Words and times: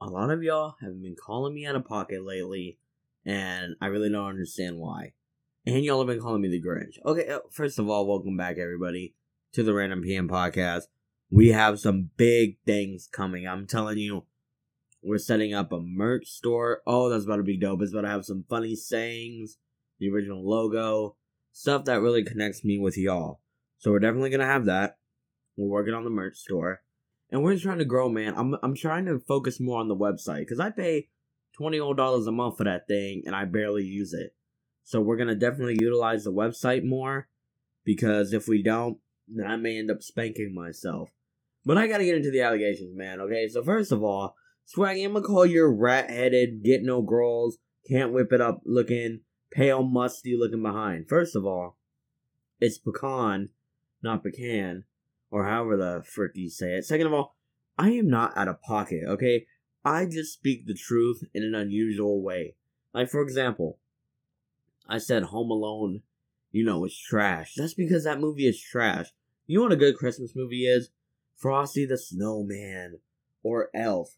a 0.00 0.06
lot 0.06 0.30
of 0.30 0.42
y'all 0.42 0.76
have 0.80 1.00
been 1.02 1.16
calling 1.16 1.54
me 1.54 1.66
out 1.66 1.76
of 1.76 1.84
pocket 1.84 2.24
lately, 2.24 2.78
and 3.24 3.76
I 3.80 3.86
really 3.86 4.10
don't 4.10 4.28
understand 4.28 4.78
why. 4.78 5.12
And 5.64 5.84
y'all 5.84 5.98
have 5.98 6.06
been 6.06 6.20
calling 6.20 6.42
me 6.42 6.48
the 6.48 6.62
Grinch. 6.62 6.98
Okay, 7.04 7.28
uh, 7.28 7.40
first 7.50 7.78
of 7.78 7.88
all, 7.88 8.06
welcome 8.06 8.36
back, 8.36 8.58
everybody, 8.58 9.14
to 9.52 9.62
the 9.62 9.74
Random 9.74 10.02
PM 10.02 10.28
podcast. 10.28 10.82
We 11.30 11.48
have 11.48 11.80
some 11.80 12.10
big 12.16 12.58
things 12.66 13.08
coming. 13.10 13.48
I'm 13.48 13.66
telling 13.66 13.98
you, 13.98 14.26
we're 15.02 15.18
setting 15.18 15.54
up 15.54 15.72
a 15.72 15.80
merch 15.80 16.28
store. 16.28 16.82
Oh, 16.86 17.08
that's 17.08 17.24
about 17.24 17.36
to 17.36 17.42
be 17.42 17.56
dope. 17.56 17.80
It's 17.82 17.92
about 17.92 18.02
to 18.02 18.08
have 18.08 18.24
some 18.24 18.44
funny 18.48 18.76
sayings, 18.76 19.56
the 19.98 20.10
original 20.10 20.46
logo, 20.46 21.16
stuff 21.52 21.84
that 21.86 22.00
really 22.00 22.22
connects 22.22 22.64
me 22.64 22.78
with 22.78 22.98
y'all. 22.98 23.40
So 23.78 23.90
we're 23.90 23.98
definitely 23.98 24.30
gonna 24.30 24.46
have 24.46 24.66
that. 24.66 24.98
We're 25.56 25.68
working 25.68 25.94
on 25.94 26.04
the 26.04 26.10
merch 26.10 26.36
store, 26.36 26.82
and 27.30 27.42
we're 27.42 27.52
just 27.52 27.64
trying 27.64 27.78
to 27.78 27.84
grow, 27.84 28.08
man. 28.08 28.34
I'm 28.36 28.56
I'm 28.62 28.74
trying 28.74 29.06
to 29.06 29.18
focus 29.18 29.60
more 29.60 29.80
on 29.80 29.88
the 29.88 29.96
website 29.96 30.40
because 30.40 30.60
I 30.60 30.70
pay 30.70 31.08
twenty 31.56 31.80
old 31.80 31.96
dollars 31.96 32.26
a 32.26 32.32
month 32.32 32.58
for 32.58 32.64
that 32.64 32.86
thing, 32.88 33.22
and 33.26 33.34
I 33.34 33.44
barely 33.44 33.84
use 33.84 34.12
it. 34.12 34.34
So 34.84 35.00
we're 35.00 35.16
gonna 35.16 35.34
definitely 35.34 35.78
utilize 35.80 36.24
the 36.24 36.32
website 36.32 36.84
more 36.84 37.28
because 37.84 38.32
if 38.32 38.46
we 38.46 38.62
don't, 38.62 38.98
then 39.28 39.46
I 39.46 39.56
may 39.56 39.78
end 39.78 39.90
up 39.90 40.02
spanking 40.02 40.54
myself. 40.54 41.10
But 41.64 41.78
I 41.78 41.88
gotta 41.88 42.04
get 42.04 42.16
into 42.16 42.30
the 42.30 42.42
allegations, 42.42 42.96
man. 42.96 43.20
Okay, 43.20 43.48
so 43.48 43.62
first 43.64 43.90
of 43.90 44.02
all, 44.02 44.36
Swaggy, 44.66 45.04
I'm 45.04 45.12
gonna 45.12 45.26
call 45.26 45.46
you 45.46 45.66
rat 45.66 46.10
headed, 46.10 46.62
get 46.62 46.82
no 46.82 47.02
girls, 47.02 47.58
can't 47.88 48.12
whip 48.12 48.32
it 48.32 48.40
up 48.40 48.60
looking, 48.64 49.20
pale, 49.50 49.82
musty 49.82 50.36
looking 50.36 50.62
behind. 50.62 51.08
First 51.08 51.34
of 51.34 51.44
all, 51.44 51.76
it's 52.60 52.78
pecan, 52.78 53.50
not 54.02 54.22
pecan, 54.22 54.84
or 55.30 55.44
however 55.44 55.76
the 55.76 56.02
frick 56.04 56.32
you 56.34 56.48
say 56.48 56.74
it. 56.74 56.84
Second 56.84 57.06
of 57.06 57.12
all, 57.12 57.36
I 57.78 57.90
am 57.90 58.08
not 58.08 58.36
out 58.36 58.48
of 58.48 58.62
pocket, 58.62 59.02
okay? 59.06 59.46
I 59.84 60.06
just 60.06 60.32
speak 60.32 60.66
the 60.66 60.74
truth 60.74 61.22
in 61.34 61.42
an 61.42 61.54
unusual 61.54 62.22
way. 62.22 62.56
Like, 62.92 63.10
for 63.10 63.20
example, 63.20 63.78
I 64.88 64.98
said 64.98 65.24
Home 65.24 65.50
Alone, 65.50 66.02
you 66.50 66.64
know, 66.64 66.84
is 66.84 66.98
trash. 66.98 67.54
That's 67.56 67.74
because 67.74 68.04
that 68.04 68.20
movie 68.20 68.48
is 68.48 68.60
trash. 68.60 69.08
You 69.46 69.58
know 69.58 69.64
what 69.64 69.72
a 69.72 69.76
good 69.76 69.96
Christmas 69.96 70.34
movie 70.34 70.66
is? 70.66 70.90
Frosty 71.36 71.84
the 71.84 71.98
Snowman 71.98 73.00
or 73.42 73.68
Elf. 73.74 74.16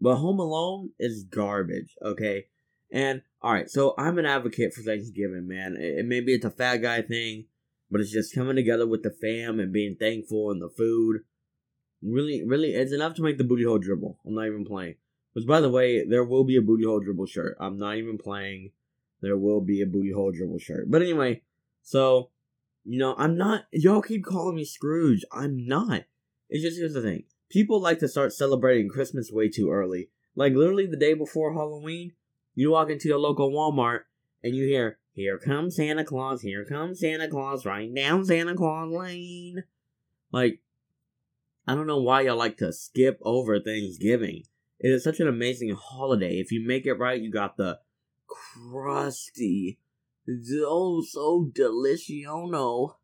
But 0.00 0.16
Home 0.16 0.38
Alone 0.38 0.90
is 0.98 1.24
garbage, 1.24 1.96
okay? 2.02 2.46
And 2.90 3.22
alright, 3.42 3.70
so 3.70 3.94
I'm 3.98 4.18
an 4.18 4.26
advocate 4.26 4.72
for 4.72 4.82
Thanksgiving, 4.82 5.48
man. 5.48 5.76
It, 5.78 6.06
maybe 6.06 6.32
it's 6.34 6.44
a 6.44 6.50
fat 6.50 6.78
guy 6.78 7.02
thing, 7.02 7.46
but 7.92 8.00
it's 8.00 8.10
just 8.10 8.34
coming 8.34 8.56
together 8.56 8.86
with 8.86 9.02
the 9.02 9.10
fam 9.10 9.60
and 9.60 9.72
being 9.72 9.94
thankful 9.94 10.50
and 10.50 10.62
the 10.62 10.70
food. 10.70 11.20
Really, 12.02 12.42
really, 12.42 12.70
it's 12.70 12.92
enough 12.92 13.14
to 13.16 13.22
make 13.22 13.36
the 13.36 13.44
booty 13.44 13.64
hole 13.64 13.78
dribble. 13.78 14.18
I'm 14.26 14.34
not 14.34 14.46
even 14.46 14.64
playing. 14.64 14.94
Which, 15.34 15.46
by 15.46 15.60
the 15.60 15.70
way, 15.70 16.04
there 16.04 16.24
will 16.24 16.44
be 16.44 16.56
a 16.56 16.62
booty 16.62 16.84
hole 16.84 17.00
dribble 17.00 17.26
shirt. 17.26 17.56
I'm 17.60 17.78
not 17.78 17.96
even 17.96 18.16
playing. 18.16 18.72
There 19.20 19.36
will 19.36 19.60
be 19.60 19.82
a 19.82 19.86
booty 19.86 20.10
hole 20.10 20.32
dribble 20.32 20.58
shirt. 20.58 20.90
But 20.90 21.02
anyway, 21.02 21.42
so 21.82 22.30
you 22.84 22.98
know, 22.98 23.14
I'm 23.16 23.36
not. 23.36 23.66
Y'all 23.70 24.02
keep 24.02 24.24
calling 24.24 24.56
me 24.56 24.64
Scrooge. 24.64 25.24
I'm 25.30 25.66
not. 25.66 26.04
It's 26.48 26.62
just 26.62 26.78
here's 26.78 26.94
the 26.94 27.02
thing 27.02 27.24
people 27.52 27.78
like 27.78 27.98
to 27.98 28.08
start 28.08 28.32
celebrating 28.32 28.88
Christmas 28.88 29.30
way 29.30 29.48
too 29.48 29.70
early. 29.70 30.08
Like 30.34 30.54
literally 30.54 30.86
the 30.86 30.96
day 30.96 31.12
before 31.12 31.52
Halloween, 31.52 32.12
you 32.54 32.70
walk 32.70 32.90
into 32.90 33.08
your 33.08 33.18
local 33.18 33.52
Walmart 33.52 34.00
and 34.42 34.56
you 34.56 34.64
hear, 34.64 34.98
Here 35.14 35.38
comes 35.38 35.76
Santa 35.76 36.04
Claus, 36.04 36.40
here 36.40 36.64
comes 36.64 37.00
Santa 37.00 37.28
Claus, 37.28 37.66
right 37.66 37.94
down 37.94 38.24
Santa 38.24 38.54
Claus 38.54 38.90
Lane. 38.90 39.64
Like, 40.32 40.60
I 41.66 41.74
don't 41.74 41.86
know 41.86 42.00
why 42.00 42.22
y'all 42.22 42.36
like 42.36 42.56
to 42.58 42.72
skip 42.72 43.18
over 43.22 43.60
Thanksgiving. 43.60 44.44
It 44.80 44.88
is 44.88 45.04
such 45.04 45.20
an 45.20 45.28
amazing 45.28 45.76
holiday. 45.78 46.38
If 46.38 46.50
you 46.50 46.66
make 46.66 46.86
it 46.86 46.94
right, 46.94 47.20
you 47.20 47.30
got 47.30 47.56
the 47.56 47.78
crusty, 48.26 49.78
oh 50.28 51.02
so 51.02 51.50
delicioso 51.54 52.94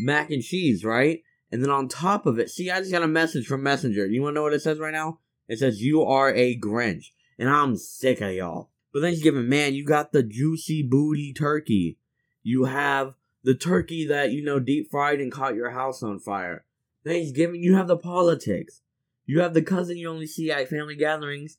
mac 0.00 0.30
and 0.30 0.42
cheese, 0.42 0.84
right? 0.84 1.22
And 1.52 1.62
then 1.62 1.70
on 1.70 1.88
top 1.88 2.26
of 2.26 2.38
it, 2.38 2.50
see, 2.50 2.70
I 2.70 2.80
just 2.80 2.90
got 2.90 3.02
a 3.02 3.08
message 3.08 3.46
from 3.46 3.62
Messenger. 3.62 4.06
You 4.06 4.20
wanna 4.22 4.34
know 4.34 4.42
what 4.42 4.52
it 4.52 4.62
says 4.62 4.78
right 4.78 4.92
now? 4.92 5.20
It 5.48 5.58
says, 5.58 5.80
You 5.80 6.02
are 6.02 6.34
a 6.34 6.58
Grinch. 6.58 7.12
And 7.38 7.48
I'm 7.48 7.76
sick 7.76 8.20
of 8.20 8.32
y'all. 8.32 8.70
But 8.96 9.02
Thanksgiving, 9.02 9.46
man, 9.46 9.74
you 9.74 9.84
got 9.84 10.12
the 10.12 10.22
juicy 10.22 10.82
booty 10.82 11.34
turkey. 11.34 11.98
You 12.42 12.64
have 12.64 13.12
the 13.44 13.54
turkey 13.54 14.06
that, 14.06 14.32
you 14.32 14.42
know, 14.42 14.58
deep 14.58 14.90
fried 14.90 15.20
and 15.20 15.30
caught 15.30 15.54
your 15.54 15.68
house 15.68 16.02
on 16.02 16.18
fire. 16.18 16.64
Thanksgiving, 17.04 17.62
you 17.62 17.74
have 17.74 17.88
the 17.88 17.98
politics. 17.98 18.80
You 19.26 19.40
have 19.40 19.52
the 19.52 19.60
cousin 19.60 19.98
you 19.98 20.08
only 20.08 20.26
see 20.26 20.50
at 20.50 20.70
family 20.70 20.96
gatherings. 20.96 21.58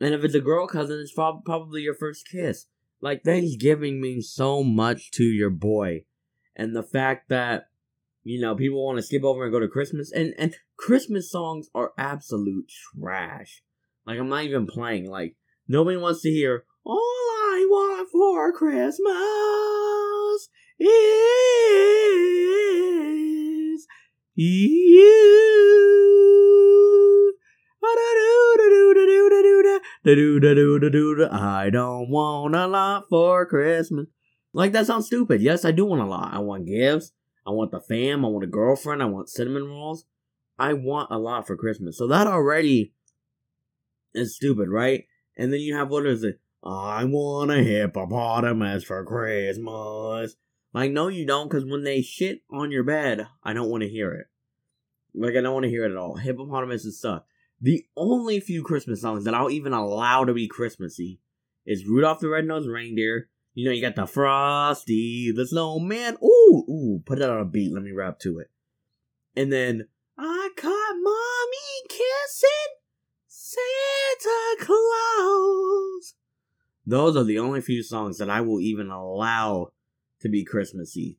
And 0.00 0.14
if 0.14 0.24
it's 0.24 0.34
a 0.34 0.40
girl 0.40 0.66
cousin, 0.66 0.98
it's 0.98 1.12
probably 1.12 1.82
your 1.82 1.94
first 1.94 2.26
kiss. 2.26 2.64
Like, 3.02 3.22
Thanksgiving 3.22 4.00
means 4.00 4.30
so 4.30 4.64
much 4.64 5.10
to 5.10 5.24
your 5.24 5.50
boy. 5.50 6.06
And 6.56 6.74
the 6.74 6.82
fact 6.82 7.28
that 7.28 7.68
you 8.24 8.40
know, 8.40 8.54
people 8.54 8.82
want 8.82 8.96
to 8.96 9.02
skip 9.02 9.24
over 9.24 9.44
and 9.44 9.52
go 9.52 9.60
to 9.60 9.68
Christmas, 9.68 10.10
and 10.10 10.32
and 10.38 10.56
Christmas 10.78 11.30
songs 11.30 11.68
are 11.74 11.92
absolute 11.98 12.70
trash. 12.98 13.62
Like 14.06 14.18
I'm 14.18 14.30
not 14.30 14.44
even 14.44 14.66
playing. 14.66 15.10
Like 15.10 15.36
nobody 15.68 15.96
wants 15.96 16.22
to 16.22 16.30
hear 16.30 16.64
"All 16.84 16.98
I 16.98 17.66
Want 17.68 18.08
for 18.10 18.52
Christmas 18.52 20.48
is 20.78 21.06
You." 24.34 25.32
I 30.04 31.70
don't 31.70 32.10
want 32.10 32.54
a 32.56 32.66
lot 32.66 33.04
for 33.08 33.46
Christmas. 33.46 34.06
Like 34.52 34.72
that 34.72 34.86
sounds 34.86 35.06
stupid. 35.06 35.40
Yes, 35.40 35.64
I 35.64 35.70
do 35.70 35.84
want 35.84 36.02
a 36.02 36.06
lot. 36.06 36.34
I 36.34 36.40
want 36.40 36.66
gifts. 36.66 37.12
I 37.46 37.50
want 37.50 37.70
the 37.70 37.80
fam. 37.80 38.24
I 38.24 38.28
want 38.28 38.44
a 38.44 38.48
girlfriend. 38.48 39.02
I 39.02 39.06
want 39.06 39.28
cinnamon 39.28 39.64
rolls. 39.64 40.04
I 40.58 40.72
want 40.74 41.10
a 41.10 41.18
lot 41.18 41.46
for 41.46 41.56
Christmas. 41.56 41.96
So 41.98 42.06
that 42.08 42.26
already 42.26 42.92
is 44.14 44.36
stupid, 44.36 44.68
right? 44.68 45.04
And 45.36 45.52
then 45.52 45.60
you 45.60 45.76
have 45.76 45.88
what 45.88 46.06
is 46.06 46.24
it? 46.24 46.40
I 46.64 47.04
want 47.04 47.50
a 47.50 47.62
hippopotamus 47.62 48.84
for 48.84 49.04
Christmas. 49.04 50.36
Like, 50.72 50.92
no, 50.92 51.08
you 51.08 51.26
don't, 51.26 51.48
because 51.48 51.64
when 51.64 51.84
they 51.84 52.02
shit 52.02 52.42
on 52.50 52.70
your 52.70 52.84
bed, 52.84 53.26
I 53.42 53.52
don't 53.52 53.68
want 53.68 53.82
to 53.82 53.88
hear 53.88 54.12
it. 54.12 54.26
Like, 55.14 55.36
I 55.36 55.40
don't 55.40 55.52
want 55.52 55.64
to 55.64 55.70
hear 55.70 55.84
it 55.84 55.90
at 55.90 55.98
all. 55.98 56.16
Hippopotamuses 56.16 57.00
suck. 57.00 57.26
The 57.60 57.84
only 57.96 58.40
few 58.40 58.62
Christmas 58.62 59.02
songs 59.02 59.24
that 59.24 59.34
I'll 59.34 59.50
even 59.50 59.72
allow 59.72 60.24
to 60.24 60.32
be 60.32 60.48
Christmassy 60.48 61.20
is 61.66 61.86
Rudolph 61.86 62.20
the 62.20 62.28
Red-Nosed 62.28 62.68
Reindeer, 62.68 63.28
you 63.54 63.66
know, 63.66 63.70
you 63.70 63.82
got 63.82 63.96
the 63.96 64.06
Frosty, 64.06 65.30
the 65.30 65.46
Snowman. 65.46 66.16
Ooh, 66.24 66.64
ooh, 66.68 67.02
put 67.04 67.18
that 67.18 67.30
on 67.30 67.40
a 67.40 67.44
beat. 67.44 67.72
Let 67.72 67.82
me 67.82 67.92
rap 67.92 68.18
to 68.20 68.38
it. 68.38 68.50
And 69.36 69.52
then 69.52 69.88
I 70.16 70.50
caught 70.56 70.96
mommy 71.00 71.88
kissing 71.88 72.76
Santa 73.26 73.91
Claus. 74.60 76.14
Those 76.86 77.16
are 77.16 77.24
the 77.24 77.38
only 77.38 77.60
few 77.60 77.82
songs 77.82 78.18
that 78.18 78.30
I 78.30 78.40
will 78.40 78.60
even 78.60 78.90
allow 78.90 79.72
to 80.20 80.28
be 80.28 80.44
Christmassy. 80.44 81.18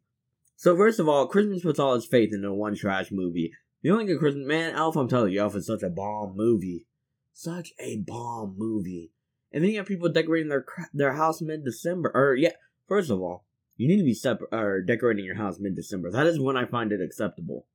So 0.55 0.75
first 0.75 0.99
of 0.99 1.09
all, 1.09 1.27
Christmas 1.27 1.63
puts 1.63 1.79
all 1.79 1.95
its 1.95 2.05
faith 2.05 2.33
into 2.33 2.53
one 2.53 2.75
trash 2.75 3.11
movie. 3.11 3.53
The 3.81 3.91
only 3.91 4.05
good 4.05 4.19
Christmas 4.19 4.47
man, 4.47 4.75
Elf, 4.75 4.95
I'm 4.95 5.09
telling 5.09 5.33
you, 5.33 5.41
Elf 5.41 5.55
is 5.55 5.67
such 5.67 5.83
a 5.83 5.89
bomb 5.89 6.35
movie. 6.35 6.87
Such 7.33 7.71
a 7.79 7.97
bomb 7.97 8.55
movie. 8.57 9.11
And 9.51 9.63
then 9.63 9.71
you 9.71 9.77
have 9.77 9.87
people 9.87 10.09
decorating 10.09 10.49
their 10.49 10.65
their 10.93 11.13
house 11.13 11.41
mid 11.41 11.63
December. 11.63 12.11
Or 12.13 12.35
yeah, 12.35 12.53
first 12.87 13.09
of 13.09 13.21
all, 13.21 13.45
you 13.75 13.87
need 13.87 13.97
to 13.97 14.03
be 14.03 14.13
sep- 14.13 14.41
or 14.51 14.81
decorating 14.81 15.25
your 15.25 15.35
house 15.35 15.59
mid 15.59 15.75
December. 15.75 16.11
That 16.11 16.27
is 16.27 16.39
when 16.39 16.57
I 16.57 16.65
find 16.65 16.91
it 16.91 17.01
acceptable. 17.01 17.67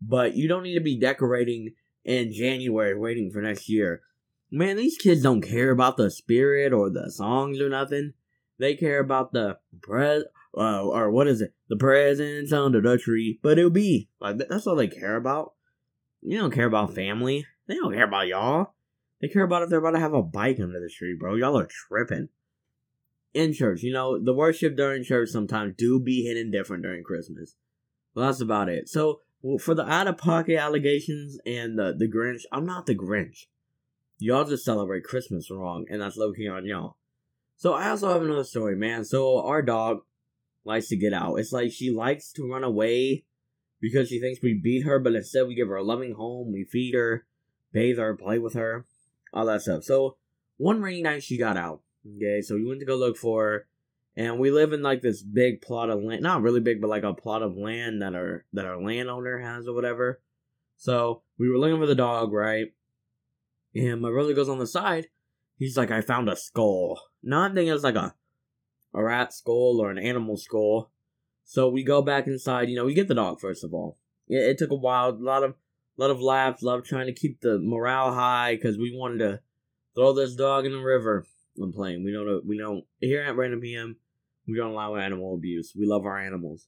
But 0.00 0.36
you 0.36 0.48
don't 0.48 0.64
need 0.64 0.74
to 0.74 0.80
be 0.80 0.98
decorating 0.98 1.74
in 2.04 2.32
January, 2.32 2.98
waiting 2.98 3.30
for 3.30 3.40
next 3.40 3.68
year. 3.68 4.02
Man, 4.56 4.76
these 4.76 4.96
kids 4.96 5.20
don't 5.20 5.40
care 5.40 5.72
about 5.72 5.96
the 5.96 6.12
spirit 6.12 6.72
or 6.72 6.88
the 6.88 7.10
songs 7.10 7.60
or 7.60 7.68
nothing. 7.68 8.12
They 8.60 8.76
care 8.76 9.00
about 9.00 9.32
the 9.32 9.58
pres 9.82 10.22
uh, 10.56 10.80
or 10.80 11.10
what 11.10 11.26
is 11.26 11.40
it? 11.40 11.52
The 11.68 11.76
presents 11.76 12.52
under 12.52 12.80
the 12.80 12.96
tree. 12.96 13.40
But 13.42 13.58
it'll 13.58 13.70
be 13.70 14.10
like 14.20 14.36
that's 14.38 14.68
all 14.68 14.76
they 14.76 14.86
care 14.86 15.16
about. 15.16 15.54
They 16.22 16.36
don't 16.36 16.52
care 16.52 16.68
about 16.68 16.94
family. 16.94 17.44
They 17.66 17.74
don't 17.74 17.94
care 17.94 18.06
about 18.06 18.28
y'all. 18.28 18.74
They 19.20 19.26
care 19.26 19.42
about 19.42 19.62
if 19.62 19.70
they're 19.70 19.80
about 19.80 19.90
to 19.90 19.98
have 19.98 20.14
a 20.14 20.22
bike 20.22 20.60
under 20.60 20.78
the 20.78 20.88
tree, 20.88 21.16
bro. 21.18 21.34
Y'all 21.34 21.58
are 21.58 21.66
tripping. 21.68 22.28
In 23.32 23.54
church, 23.54 23.82
you 23.82 23.92
know, 23.92 24.22
the 24.22 24.32
worship 24.32 24.76
during 24.76 25.02
church 25.02 25.30
sometimes 25.30 25.74
do 25.76 25.98
be 25.98 26.22
hidden 26.22 26.52
different 26.52 26.84
during 26.84 27.02
Christmas. 27.02 27.56
Well, 28.14 28.26
that's 28.26 28.40
about 28.40 28.68
it. 28.68 28.88
So, 28.88 29.18
well, 29.42 29.58
for 29.58 29.74
the 29.74 29.84
out 29.84 30.06
of 30.06 30.16
pocket 30.16 30.56
allegations 30.58 31.38
and 31.44 31.76
the, 31.76 31.92
the 31.98 32.08
Grinch, 32.08 32.42
I'm 32.52 32.64
not 32.64 32.86
the 32.86 32.94
Grinch. 32.94 33.46
Y'all 34.24 34.44
just 34.44 34.64
celebrate 34.64 35.04
Christmas 35.04 35.50
wrong, 35.50 35.84
and 35.90 36.00
that's 36.00 36.16
low 36.16 36.32
key 36.32 36.48
on 36.48 36.64
y'all. 36.64 36.96
So, 37.56 37.74
I 37.74 37.90
also 37.90 38.10
have 38.10 38.22
another 38.22 38.44
story, 38.44 38.74
man. 38.74 39.04
So, 39.04 39.44
our 39.44 39.60
dog 39.60 39.98
likes 40.64 40.88
to 40.88 40.96
get 40.96 41.12
out. 41.12 41.36
It's 41.36 41.52
like 41.52 41.70
she 41.70 41.90
likes 41.90 42.32
to 42.32 42.50
run 42.50 42.64
away 42.64 43.26
because 43.82 44.08
she 44.08 44.18
thinks 44.18 44.40
we 44.42 44.54
beat 44.54 44.86
her, 44.86 44.98
but 44.98 45.14
instead 45.14 45.46
we 45.46 45.54
give 45.54 45.68
her 45.68 45.76
a 45.76 45.82
loving 45.82 46.14
home, 46.14 46.52
we 46.52 46.64
feed 46.64 46.94
her, 46.94 47.26
bathe 47.70 47.98
her, 47.98 48.16
play 48.16 48.38
with 48.38 48.54
her. 48.54 48.86
all 49.34 49.44
that 49.44 49.60
stuff. 49.60 49.84
So 49.84 50.16
one 50.56 50.80
rainy 50.80 51.02
night 51.02 51.22
she 51.22 51.36
got 51.36 51.58
out. 51.58 51.82
Okay, 52.16 52.40
so 52.40 52.54
we 52.54 52.64
went 52.64 52.80
to 52.80 52.86
go 52.86 52.96
look 52.96 53.18
for 53.18 53.42
her, 53.42 53.66
and 54.16 54.38
we 54.38 54.50
live 54.50 54.72
in 54.72 54.80
like 54.80 55.02
this 55.02 55.22
big 55.22 55.60
plot 55.60 55.90
of 55.90 56.02
land, 56.02 56.22
not 56.22 56.40
really 56.40 56.60
big, 56.60 56.80
but 56.80 56.88
like 56.88 57.02
a 57.02 57.12
plot 57.12 57.42
of 57.42 57.58
land 57.58 58.00
that 58.00 58.14
our 58.14 58.46
that 58.54 58.64
our 58.64 58.82
landowner 58.82 59.38
has 59.38 59.68
or 59.68 59.74
whatever. 59.74 60.22
So 60.78 61.20
we 61.38 61.50
were 61.50 61.58
looking 61.58 61.78
for 61.78 61.86
the 61.86 61.94
dog, 61.94 62.32
right? 62.32 62.72
And 63.74 64.00
my 64.00 64.10
brother 64.10 64.34
goes 64.34 64.48
on 64.48 64.58
the 64.58 64.66
side. 64.66 65.08
He's 65.56 65.76
like, 65.76 65.90
I 65.90 66.00
found 66.00 66.28
a 66.28 66.36
skull. 66.36 67.00
Not 67.22 67.54
thinking 67.54 67.72
it's 67.72 67.84
like 67.84 67.94
a 67.94 68.14
a 68.94 69.02
rat 69.02 69.32
skull 69.32 69.80
or 69.80 69.90
an 69.90 69.98
animal 69.98 70.36
skull. 70.36 70.92
So 71.44 71.68
we 71.68 71.82
go 71.84 72.00
back 72.00 72.26
inside. 72.26 72.68
You 72.68 72.76
know, 72.76 72.84
we 72.84 72.94
get 72.94 73.08
the 73.08 73.14
dog 73.14 73.40
first 73.40 73.64
of 73.64 73.74
all. 73.74 73.98
It, 74.28 74.36
it 74.36 74.58
took 74.58 74.70
a 74.70 74.76
while, 74.76 75.10
a 75.10 75.18
lot 75.18 75.42
of 75.42 75.54
a 75.96 76.00
lot 76.00 76.10
of 76.10 76.20
laughs, 76.20 76.62
Love 76.62 76.84
trying 76.84 77.06
to 77.06 77.12
keep 77.12 77.40
the 77.40 77.58
morale 77.58 78.12
high 78.12 78.56
because 78.56 78.76
we 78.76 78.96
wanted 78.96 79.18
to 79.18 79.40
throw 79.94 80.12
this 80.12 80.34
dog 80.34 80.66
in 80.66 80.72
the 80.72 80.78
river. 80.78 81.26
I'm 81.60 81.72
playing. 81.72 82.04
We 82.04 82.12
don't. 82.12 82.46
We 82.46 82.58
don't. 82.58 82.84
Here 83.00 83.22
at 83.22 83.36
Random 83.36 83.60
PM, 83.60 83.96
we 84.48 84.56
don't 84.56 84.72
allow 84.72 84.96
animal 84.96 85.34
abuse. 85.34 85.72
We 85.78 85.86
love 85.86 86.04
our 86.04 86.18
animals. 86.18 86.66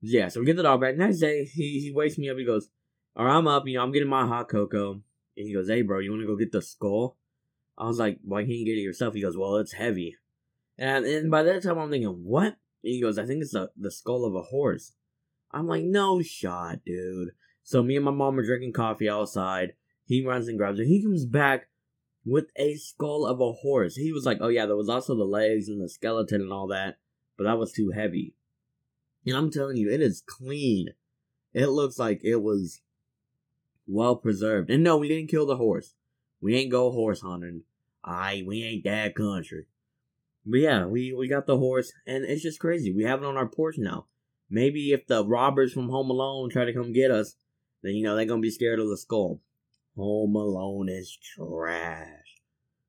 Yeah. 0.00 0.28
So 0.28 0.40
we 0.40 0.46
get 0.46 0.56
the 0.56 0.62
dog 0.62 0.80
back. 0.80 0.96
Next 0.96 1.18
day, 1.18 1.44
he 1.44 1.80
he 1.80 1.92
wakes 1.92 2.18
me 2.18 2.30
up. 2.30 2.36
He 2.36 2.44
goes, 2.44 2.68
"All 3.16 3.24
right, 3.24 3.36
I'm 3.36 3.48
up. 3.48 3.66
You 3.66 3.78
know, 3.78 3.82
I'm 3.82 3.92
getting 3.92 4.08
my 4.08 4.26
hot 4.26 4.48
cocoa." 4.48 5.02
And 5.36 5.46
he 5.46 5.54
goes, 5.54 5.68
"Hey, 5.68 5.82
bro, 5.82 5.98
you 6.00 6.10
want 6.10 6.22
to 6.22 6.26
go 6.26 6.36
get 6.36 6.52
the 6.52 6.62
skull?" 6.62 7.18
I 7.78 7.86
was 7.86 7.98
like, 7.98 8.18
"Why 8.22 8.42
can't 8.42 8.52
you 8.52 8.66
get 8.66 8.78
it 8.78 8.82
yourself?" 8.82 9.14
He 9.14 9.22
goes, 9.22 9.36
"Well, 9.36 9.56
it's 9.56 9.72
heavy." 9.72 10.16
And 10.78 11.04
and 11.04 11.30
by 11.30 11.42
that 11.42 11.62
time, 11.62 11.78
I'm 11.78 11.90
thinking, 11.90 12.24
"What?" 12.24 12.56
And 12.82 12.92
he 12.92 13.00
goes, 13.00 13.18
"I 13.18 13.26
think 13.26 13.42
it's 13.42 13.52
the 13.52 13.70
the 13.76 13.90
skull 13.90 14.24
of 14.24 14.34
a 14.34 14.42
horse." 14.42 14.92
I'm 15.50 15.66
like, 15.66 15.84
"No 15.84 16.22
shot, 16.22 16.84
dude." 16.84 17.30
So 17.62 17.82
me 17.82 17.96
and 17.96 18.04
my 18.04 18.10
mom 18.10 18.38
are 18.38 18.44
drinking 18.44 18.72
coffee 18.72 19.08
outside. 19.08 19.74
He 20.04 20.24
runs 20.24 20.48
and 20.48 20.58
grabs 20.58 20.80
it. 20.80 20.86
He 20.86 21.02
comes 21.02 21.24
back 21.24 21.68
with 22.24 22.50
a 22.56 22.74
skull 22.74 23.26
of 23.26 23.40
a 23.40 23.52
horse. 23.52 23.96
He 23.96 24.12
was 24.12 24.26
like, 24.26 24.38
"Oh 24.40 24.48
yeah, 24.48 24.66
there 24.66 24.76
was 24.76 24.88
also 24.88 25.14
the 25.14 25.24
legs 25.24 25.68
and 25.68 25.80
the 25.80 25.88
skeleton 25.88 26.40
and 26.40 26.52
all 26.52 26.66
that, 26.68 26.98
but 27.36 27.44
that 27.44 27.58
was 27.58 27.72
too 27.72 27.90
heavy." 27.90 28.34
And 29.26 29.36
I'm 29.36 29.50
telling 29.50 29.76
you, 29.76 29.90
it 29.90 30.00
is 30.00 30.20
clean. 30.20 30.88
It 31.52 31.68
looks 31.68 31.98
like 31.98 32.20
it 32.24 32.42
was 32.42 32.80
well 33.86 34.16
preserved. 34.16 34.70
And 34.70 34.84
no, 34.84 34.96
we 34.96 35.08
didn't 35.08 35.30
kill 35.30 35.46
the 35.46 35.56
horse. 35.56 35.94
We 36.40 36.56
ain't 36.56 36.70
go 36.70 36.90
horse 36.90 37.20
hunting. 37.20 37.62
I 38.04 38.42
we 38.46 38.62
ain't 38.64 38.84
that 38.84 39.14
country. 39.14 39.66
But 40.44 40.60
yeah, 40.60 40.86
we 40.86 41.12
we 41.12 41.28
got 41.28 41.46
the 41.46 41.58
horse, 41.58 41.92
and 42.06 42.24
it's 42.24 42.42
just 42.42 42.58
crazy. 42.58 42.92
We 42.92 43.04
have 43.04 43.22
it 43.22 43.26
on 43.26 43.36
our 43.36 43.48
porch 43.48 43.76
now. 43.78 44.06
Maybe 44.50 44.92
if 44.92 45.06
the 45.06 45.24
robbers 45.24 45.72
from 45.72 45.88
Home 45.88 46.10
Alone 46.10 46.50
try 46.50 46.64
to 46.64 46.74
come 46.74 46.92
get 46.92 47.10
us, 47.10 47.36
then 47.82 47.94
you 47.94 48.02
know 48.02 48.16
they're 48.16 48.24
gonna 48.24 48.40
be 48.40 48.50
scared 48.50 48.80
of 48.80 48.88
the 48.88 48.96
skull. 48.96 49.40
Home 49.96 50.34
Alone 50.34 50.88
is 50.88 51.16
trash. 51.16 52.40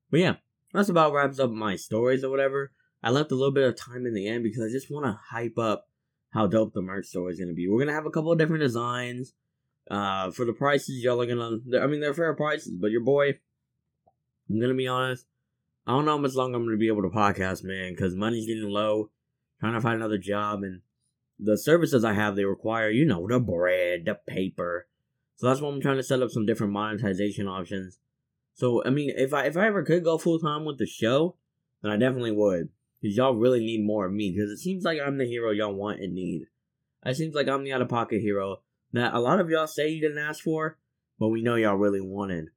But 0.10 0.20
yeah, 0.20 0.36
that's 0.74 0.90
about 0.90 1.14
wraps 1.14 1.40
up 1.40 1.52
my 1.52 1.76
stories 1.76 2.24
or 2.24 2.30
whatever. 2.30 2.72
I 3.04 3.12
left 3.12 3.32
a 3.32 3.36
little 3.36 3.54
bit 3.54 3.68
of 3.68 3.76
time 3.76 4.06
in 4.06 4.14
the 4.14 4.28
end 4.28 4.44
because 4.44 4.64
I 4.64 4.72
just 4.72 4.90
want 4.90 5.06
to 5.06 5.20
hype 5.30 5.58
up 5.58 5.88
how 6.32 6.48
dope 6.48 6.74
the 6.74 6.82
merch 6.82 7.08
store 7.08 7.30
is 7.30 7.40
gonna 7.40 7.54
be. 7.54 7.68
We're 7.68 7.80
gonna 7.80 7.94
have 7.94 8.08
a 8.08 8.12
couple 8.12 8.32
of 8.32 8.40
different 8.40 8.62
designs. 8.62 9.34
Uh, 9.90 10.32
for 10.32 10.46
the 10.46 10.54
prices, 10.54 11.04
y'all 11.04 11.22
are 11.22 11.26
gonna. 11.26 11.60
I 11.82 11.88
mean, 11.88 12.00
they're 12.00 12.14
fair 12.14 12.34
prices, 12.34 12.72
but 12.72 12.92
your 12.92 13.02
boy, 13.02 13.40
I'm 14.50 14.60
gonna 14.60 14.74
be 14.74 14.88
honest. 14.88 15.26
I 15.86 15.92
don't 15.92 16.06
know 16.06 16.12
how 16.12 16.18
much 16.18 16.36
longer 16.36 16.58
I'm 16.58 16.66
gonna 16.66 16.78
be 16.78 16.88
able 16.88 17.02
to 17.02 17.10
podcast, 17.10 17.64
man, 17.64 17.92
because 17.92 18.16
money's 18.16 18.48
getting 18.48 18.70
low. 18.70 19.10
Trying 19.60 19.74
to 19.74 19.82
find 19.82 19.96
another 19.96 20.18
job, 20.18 20.64
and 20.64 20.82
the 21.40 21.58
services 21.58 22.06
I 22.06 22.14
have, 22.14 22.36
they 22.36 22.46
require, 22.46 22.90
you 22.90 23.06
know, 23.06 23.28
the 23.28 23.40
bread, 23.40 24.06
the 24.06 24.16
paper. 24.16 24.88
So 25.36 25.48
that's 25.48 25.60
why 25.60 25.70
I'm 25.70 25.82
trying 25.82 25.98
to 25.98 26.04
set 26.04 26.22
up 26.22 26.30
some 26.30 26.46
different 26.46 26.74
monetization 26.74 27.48
options. 27.48 28.00
So 28.54 28.84
I 28.86 28.90
mean, 28.90 29.12
if 29.16 29.34
I 29.34 29.46
if 29.46 29.58
I 29.58 29.68
ever 29.68 29.84
could 29.84 30.04
go 30.04 30.18
full 30.18 30.40
time 30.40 30.64
with 30.64 30.78
the 30.78 30.86
show, 30.86 31.36
then 31.82 31.92
I 31.92 31.98
definitely 31.98 32.32
would. 32.32 32.70
Cause 33.02 33.18
y'all 33.18 33.36
really 33.36 33.60
need 33.60 33.86
more 33.86 34.06
of 34.06 34.14
me. 34.14 34.34
Cause 34.34 34.50
it 34.50 34.60
seems 34.60 34.86
like 34.86 35.00
I'm 35.06 35.18
the 35.18 35.26
hero 35.26 35.52
y'all 35.52 35.74
want 35.74 36.00
and 36.00 36.14
need. 36.14 36.44
It 37.06 37.18
seems 37.18 37.36
like 37.36 37.50
I'm 37.50 37.66
the 37.66 37.74
out 37.74 37.82
of 37.82 37.90
pocket 37.90 38.22
hero 38.22 38.62
that 38.94 39.14
a 39.14 39.20
lot 39.20 39.40
of 39.40 39.50
y'all 39.50 39.68
say 39.68 39.90
you 39.90 40.02
didn't 40.02 40.24
ask 40.24 40.44
for, 40.44 40.78
but 41.20 41.30
we 41.30 41.42
know 41.42 41.56
y'all 41.56 41.76
really 41.76 42.02
wanted. 42.02 42.50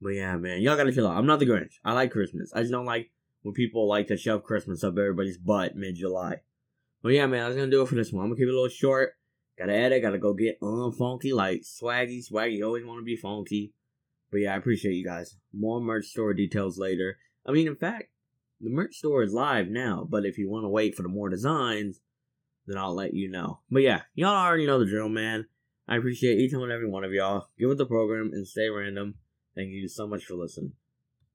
But 0.00 0.10
yeah, 0.10 0.36
man, 0.36 0.60
y'all 0.60 0.76
gotta 0.76 0.92
chill 0.92 1.06
out. 1.06 1.16
I'm 1.16 1.26
not 1.26 1.38
the 1.38 1.46
Grinch. 1.46 1.74
I 1.84 1.92
like 1.92 2.10
Christmas. 2.10 2.52
I 2.52 2.60
just 2.60 2.72
don't 2.72 2.84
like 2.84 3.10
when 3.42 3.54
people 3.54 3.88
like 3.88 4.08
to 4.08 4.16
shove 4.16 4.42
Christmas 4.42 4.82
up 4.82 4.98
everybody's 4.98 5.38
butt 5.38 5.76
mid 5.76 5.94
July. 5.94 6.40
But 7.02 7.12
yeah, 7.12 7.26
man, 7.26 7.44
I 7.44 7.48
was 7.48 7.56
gonna 7.56 7.70
do 7.70 7.82
it 7.82 7.88
for 7.88 7.94
this 7.94 8.12
one. 8.12 8.24
I'm 8.24 8.30
gonna 8.30 8.38
keep 8.38 8.48
it 8.48 8.52
a 8.52 8.54
little 8.54 8.68
short. 8.68 9.14
Gotta 9.58 9.74
edit, 9.74 10.02
gotta 10.02 10.18
go 10.18 10.34
get 10.34 10.58
um, 10.60 10.92
unfunky 10.92 11.32
like 11.32 11.62
swaggy, 11.62 12.20
swaggy. 12.28 12.64
always 12.64 12.84
wanna 12.84 13.02
be 13.02 13.16
funky. 13.16 13.72
But 14.30 14.40
yeah, 14.40 14.54
I 14.54 14.56
appreciate 14.56 14.94
you 14.94 15.04
guys. 15.04 15.36
More 15.52 15.80
merch 15.80 16.06
store 16.06 16.34
details 16.34 16.78
later. 16.78 17.18
I 17.46 17.52
mean, 17.52 17.66
in 17.66 17.76
fact, 17.76 18.08
the 18.60 18.70
merch 18.70 18.96
store 18.96 19.22
is 19.22 19.32
live 19.32 19.68
now, 19.68 20.06
but 20.08 20.24
if 20.24 20.38
you 20.38 20.48
want 20.48 20.64
to 20.64 20.68
wait 20.68 20.94
for 20.94 21.02
the 21.02 21.08
more 21.08 21.28
designs, 21.28 22.00
then 22.66 22.78
I'll 22.78 22.94
let 22.94 23.14
you 23.14 23.30
know. 23.30 23.60
But 23.70 23.82
yeah, 23.82 24.02
y'all 24.14 24.34
already 24.34 24.66
know 24.66 24.78
the 24.78 24.86
drill, 24.86 25.08
man. 25.08 25.46
I 25.88 25.96
appreciate 25.96 26.38
each 26.38 26.52
and 26.52 26.62
every 26.70 26.88
one 26.88 27.04
of 27.04 27.12
y'all. 27.12 27.48
Get 27.58 27.66
with 27.68 27.78
the 27.78 27.86
program 27.86 28.30
and 28.32 28.46
stay 28.46 28.68
random. 28.68 29.16
Thank 29.54 29.70
you 29.70 29.88
so 29.88 30.06
much 30.06 30.24
for 30.24 30.34
listening. 30.34 30.72